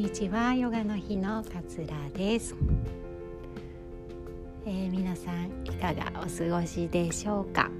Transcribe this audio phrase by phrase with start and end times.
[0.00, 0.54] にちは。
[0.54, 2.56] ヨガの日の桂です、
[4.64, 7.70] えー、皆さんいかがお過ごしでしょうか、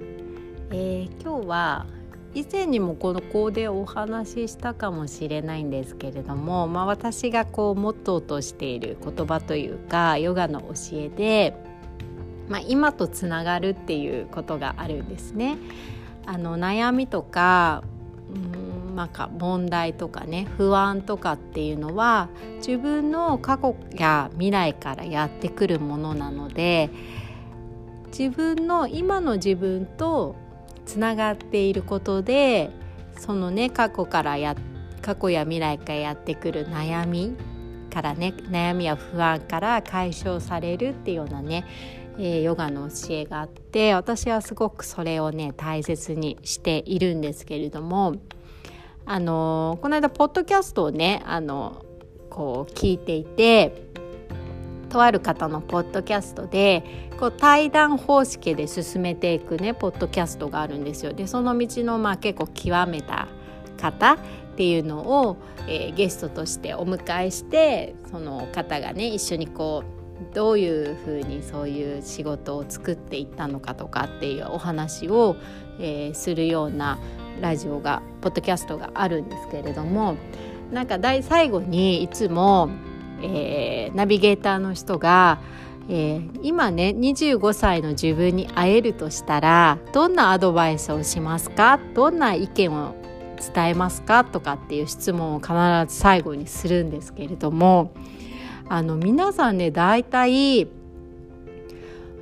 [0.69, 1.87] えー、今日は
[2.35, 11.55] 以前にもこの子でお話ししたかもしれないんですけれども、まあ、私がこうモットーとしている言葉というかヨガの教えで、
[12.49, 15.57] まあ、今とつながるっていうことがあるんですね。
[16.27, 17.83] あの悩みとか
[18.35, 18.60] うん
[18.91, 26.89] なんか問題とかね不安とかっていうのは自分の過去や未来からやってくるものなので
[28.07, 30.35] 自分の今の自分と
[30.85, 32.69] つながっていることで
[33.17, 34.55] そのね過去からや
[35.01, 37.35] 過去や未来からやってくる悩み
[37.91, 41.65] からね悩みや不安から解消されるっていうようなね
[42.17, 48.15] え、ヨガの教えがあって私はすごくそれをね大切にしているんですけれども
[49.05, 51.83] あのこの間ポッドキャストをねあの
[52.29, 53.89] こう聞いていて
[54.89, 56.83] とある方のポッドキャストで
[57.19, 61.13] こう対談方式で進めていくねポッドキャストがあるんですよ。
[61.13, 63.27] でその道のまあ結構極めた
[63.77, 64.17] 方っ
[64.57, 75.35] ていうのを、えー、ゲストとしてお迎えしてその方がね一緒にこうどういうふうにそういう仕事を作っていったのかとかっていうお話を、
[75.79, 76.99] えー、するような
[77.41, 80.15] ラジオがポッドキャストがあるんですけれども
[80.71, 82.69] なんか大最後にいつも、
[83.21, 85.39] えー、ナビゲーターの人が
[85.89, 91.79] えー、今ね25歳の自分に会えるとしたらどんなアドバイスをしますか？
[91.95, 92.95] どんな意見を
[93.53, 94.23] 伝えますか？
[94.23, 95.53] とかっていう質問を必
[95.91, 97.93] ず最後にするんですけれども
[98.69, 100.67] あの皆さんね大体う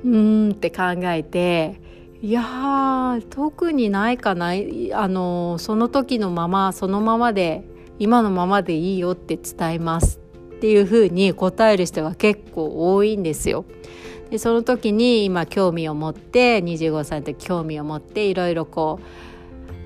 [0.04, 1.80] ーんって考えて
[2.22, 7.64] いや特にないかなあのその時のままそのままで
[7.98, 10.20] 今のままでいいよって伝えます
[10.56, 13.64] っていうふうに答える人が結構多いんですよ。
[14.30, 19.29] でその時に今興味を持って25歳の時興味を持っていろいろこう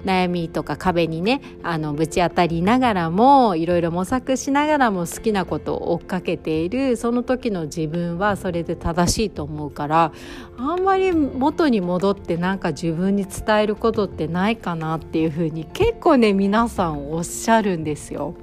[0.04, 10.12] 悩みとか壁にねあのぶち当たりながらもいろいろ模索しながらも好きなことを追っかけているその時の自分はそれで正しいと思うから
[10.56, 18.34] あんまり元に戻ってなんか自分に伝えることってないかなっていうふうに結構ね皆さんおっしゃるんですよ。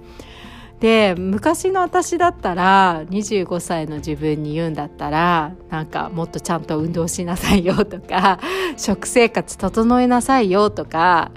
[0.81, 8.39] で昔の私だったら25歳の自分に言うんだったらなんかもっとちゃんと運動しなさいよとか
[8.77, 11.31] 食生活整えなさいよとか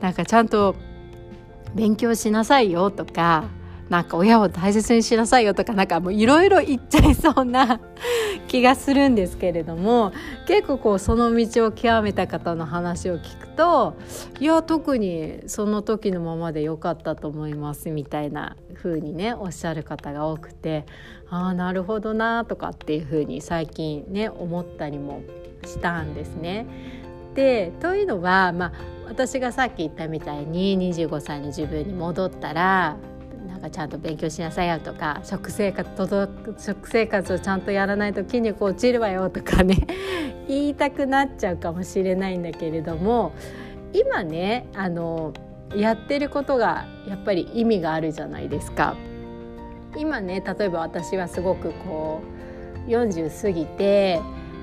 [0.00, 0.74] なんかちゃんと
[1.76, 3.44] 勉強しなさいよとか
[3.88, 7.80] なんか親を大切にしなさいよとかなんかもういろいろ言っちゃいそうな
[8.46, 10.12] 気がするんですけれども
[10.46, 13.94] 結構こうその道を極めた方の話を聞くと
[14.40, 20.84] いや特にその時のままで良かったと思いますみたいな風にねおっしゃる方が多くて
[21.30, 25.22] ああなるほどなとかっていう風に最近ね思ったりも
[25.64, 26.66] したんですね。
[27.34, 28.72] でというのは、まあ、
[29.06, 32.96] 私がさっき言ったみたいに25歳の自分に戻ったら
[33.46, 35.88] なんかちゃんと勉強しなさいよとか食生活
[36.58, 39.76] 食生活をちゃんとやらないと筋肉落ちるわよとかね
[40.48, 43.32] 言いたくなっちゃうかもしれないんだけれども
[43.92, 45.32] 今ねあの
[45.74, 48.96] やってることがやっぱり意味があるじゃないですか。
[49.96, 52.20] 今ね例えば私はすごくこ
[52.86, 54.20] う40過ぎて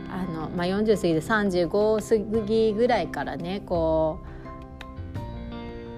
[0.09, 4.34] あの、まあ、40過ぎて35過ぎぐらいからねこう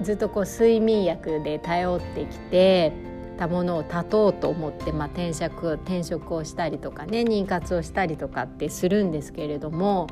[0.02, 2.94] ずっとこう睡眠薬で頼ってきて
[3.38, 10.08] たものを断とうと思って、まあ、転職転職をしたりとかね妊活をしたりとかってするんですけれども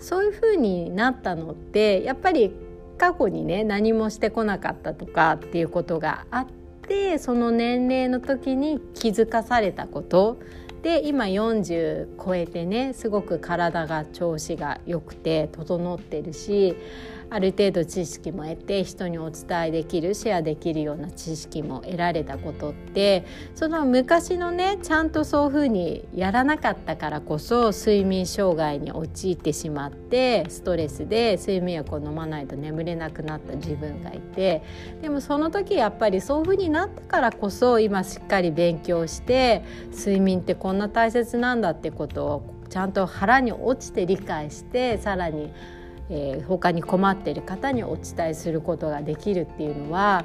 [0.00, 2.52] そういうふうになったのってやっぱり
[2.98, 6.46] 過去にね何もしてこなかったとかっていうことがあっ
[6.82, 10.38] てその年齢の時に気づかされたこと。
[10.82, 16.76] で今40超えてねすごく体が調子が良くて整ってるし
[17.30, 23.24] ある程度知識も得て人にお伝えできるシェアできるような知識も得られたことって
[23.54, 34.62] その昔のねちゃんとそういうふうにやらなかったからこそ睡眠障害に陥ってしまってストレスで睡眠薬を飲まないと眠れなくなった自分がいて
[35.02, 45.52] でもその時やっぱりそういうふうになったからこそ今しっかり勉強して睡眠ってこんな大切なんだってことをちゃんと腹に落ちて理解してさらに
[46.10, 50.24] えー、他に困っている方にお伝えすることができるっていうのは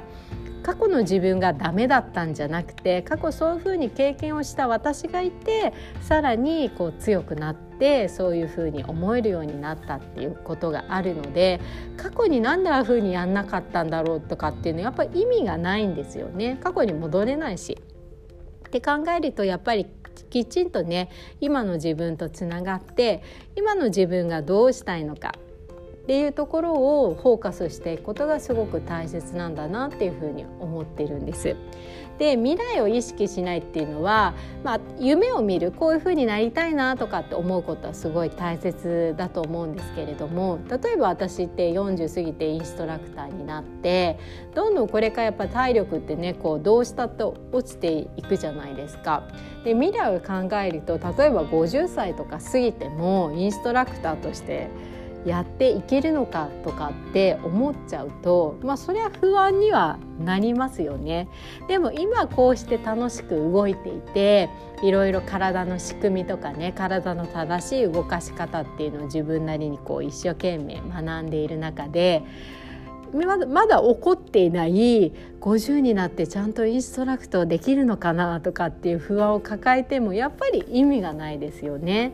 [0.62, 5.72] 過去の自分がダメだったんじゃなくて過去そういうふうに経験をした私がいて
[6.02, 11.60] さらにこう強くなってそういうふうに思えるようになったっていうことがあるので
[11.96, 17.78] 過去に何でああいうふうにやんなかったんだろうとかっていうのはやっぱり意味がないんですよね過去に戻れないし。
[18.68, 19.86] って考えるとやっぱり
[20.30, 21.10] きちんとね
[21.40, 23.20] 今の自分とつながって
[23.56, 25.34] 今の自分がどうしたいのか
[26.02, 26.72] っていうところ
[27.04, 31.56] をフォーカスしていくことがすごく大切なんだなっていうふうに思ってるんです。
[32.20, 44.18] で未来を意識しないっていうのは、まあ、夢を見るこういうふうになりたいなとかって思うことはすごい大切だと思うんですけれども例えば私って40過ぎてインストラクターになって
[44.54, 49.26] どんどんこれからやっぱ体力ってねこうどうしたって落ちていくじゃないですか。
[49.64, 54.68] で未来を考えると例えば50歳とか過ぎてもインストラクターとして
[55.26, 61.28] やっていけるのかとかって思っちゃうとまあそれは不安にはなりますよね
[61.68, 64.48] でも今こうして楽しく動いていて
[64.82, 72.22] いろいろ体の仕組みとかね体の正しい動かし方っていうのを自分なりにこう一生懸命学んでいる中で
[73.12, 82.12] まだまだ起こっていない50になってちゃんとインストラクトできるのかなとかっていう不安を抱えてもやっぱり意味がないですよね。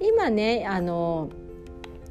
[0.00, 1.28] 今ねあの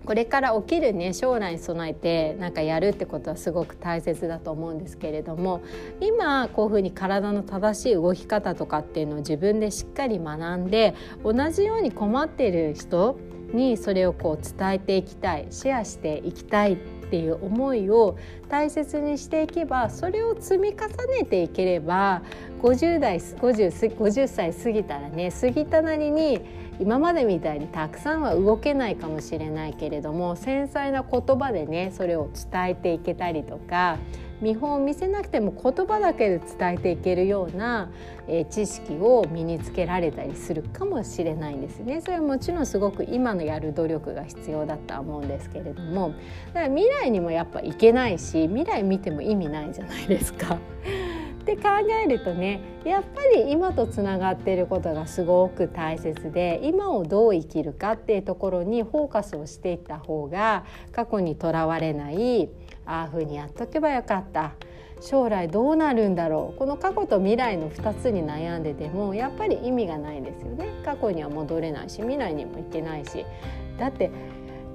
[0.08, 5.62] これから起きるね将来に備えてなんかやるってことはすごく大切だと思うんですけれども
[6.00, 10.96] 今こういうふうに体の正しい動き方とかっていうのを自分でしっかり学んで
[11.26, 13.20] 同じように困ってる人
[13.52, 16.78] にそれをこう伝えていきたいシェアしていきたいっ
[17.10, 18.18] ていう思いを
[18.48, 20.88] 大切にしていけばそれを積み重
[21.20, 22.22] ねていければ
[22.62, 26.42] 50代 50, 50歳過ぎたらね過ぎたなりに
[26.80, 33.98] 今までみたいにたくさんは動けないかもしれないけれども繊細な言葉でねそれを伝えていけたりとか
[34.42, 37.90] 見本を見せなくても言葉だけで伝えていけるような、
[38.28, 42.02] えー、知識を身につけられたりするかもしれないんですね。
[42.02, 46.14] それはもちろんすごく今のやる努力が必要だとは思うんですけれども
[46.54, 50.60] だから未来にもやっぱいけないし未来見ても意味ないじゃないですか。
[51.54, 51.70] って考
[52.06, 62.50] えるとねやっぱり今とつながっていることがすごく大切で今をどう生きるかっていうところにフォーカスをしていった方が過去にとらわれない
[62.86, 64.54] ああふうにやっとけばよかった。
[65.00, 66.58] 将来どうなるんだろう。
[66.58, 70.70] この過去と未来の2つに悩んでてもやっぱり意味がないですよね。
[70.84, 73.24] 過去には戻れないし未来にも行けないし。
[73.78, 74.10] だって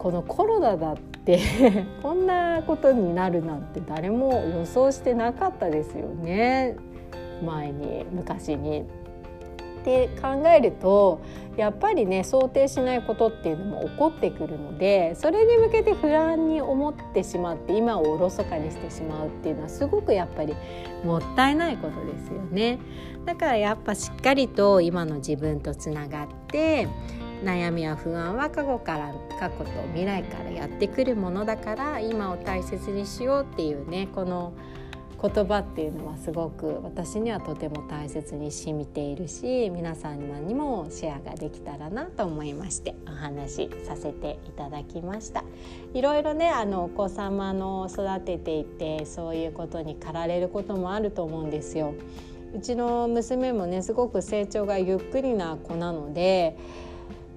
[0.03, 1.39] このコロナだって
[2.03, 6.77] こんなことになるなんて誰も予想してなかったですよね
[7.45, 8.85] 前に昔に。
[9.83, 11.21] って考えると
[11.57, 20.55] やっぱりね想定しないことっていうのも起こってくるのでそれに向けて不安に思ってしまって今をおろそかにしてしまうっていうのはすごくやっぱり
[21.05, 22.79] もったいないことですよね。
[23.25, 26.87] だからやっぱしっかりと今の自分とつながって
[27.43, 34.53] 悩みや不安は過去から過去と未来からやってくるものだから今を大切にしようっていうねこの
[35.23, 45.45] 言葉っていうのはすごく私にはとても大切にしみているし皆さんにもシェアができたらなと思いましてお話しさせていただきました。
[45.95, 51.95] いろいろねあのお子様の育てていてそういうことに駆られることもあると思うんですよ。
[52.53, 56.57] うちの娘もねすごく成長がゆっくりな子なので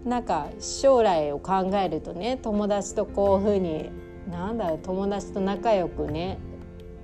[0.06, 3.90] なんか将来を考えるとね友達とこういうふうに
[4.32, 6.38] なんだろう友達と仲良くね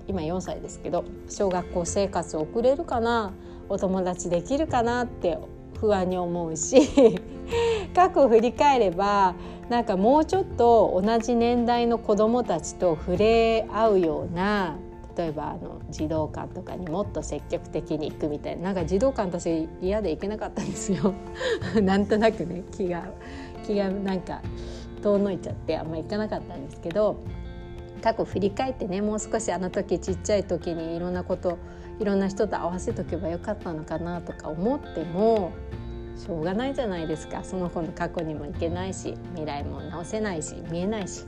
[0.07, 3.33] 今4歳ですけど小学校生活を送れるかな
[3.69, 5.37] お友達できるかなって
[5.79, 6.89] 不安に思うし
[7.95, 9.33] 過去を振り返れば
[9.69, 14.77] なんかもうちょっと同じ年代の子どもたちと触れ合うような
[15.17, 21.13] 例えばあの児童館とかにもっと積極的に行くみたいななんか児童館私嫌で行けなかったんですよ。
[21.81, 23.03] なんとなくね気が
[23.65, 24.41] 気がなんか
[25.01, 27.17] 遠のいちゃってあんま行かなかったんですけど
[28.01, 31.57] 過去振り返ってねもう少しあの時ちっちゃい時にいろんなこと
[31.99, 35.51] いろんな人と合わせとけばよかったのかなとか思っても
[36.15, 37.43] しょうがないじゃないですか。
[37.43, 41.25] その子の過去にも行けないし未来も直せないし見えないし。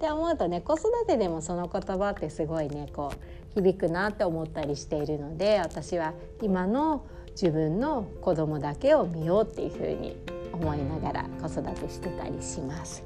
[0.00, 3.12] って思うとね子育てでもその言葉ってすごいねこ
[3.54, 10.16] う響くなって思ったりしているので私は今の自分の子供だけを見ようっていうふうに
[10.52, 13.04] 思いながら子育てしてたりします。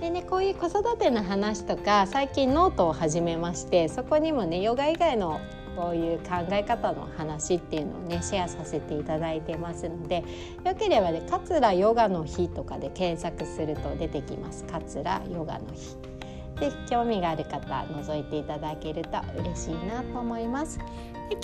[0.00, 5.40] でねこういう子育ての話とか最近ノートを始めましてそこにもねヨガ以外の
[5.76, 10.24] こういう考え方の話っていうのをねシェアさせていただいてますので
[10.64, 16.11] よければね「桂ヨガの日」とかで検索すると出てきます桂ヨガの日。
[16.60, 20.78] で興味がある方覗いていただけると嬉しいなと思います。
[20.78, 20.84] で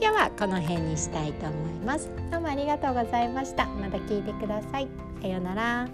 [0.00, 2.10] 今日はこの辺にしたいと思います。
[2.30, 3.66] どうもありがとうございました。
[3.66, 4.88] また聞いてください。
[5.20, 5.88] さようなら。